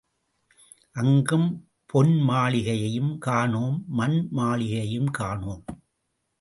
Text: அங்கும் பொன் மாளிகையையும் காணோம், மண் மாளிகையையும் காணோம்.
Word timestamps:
அங்கும் 0.95 1.45
பொன் 1.85 2.13
மாளிகையையும் 2.29 3.17
காணோம், 3.17 3.77
மண் 3.87 4.19
மாளிகையையும் 4.31 5.11
காணோம். 5.11 5.63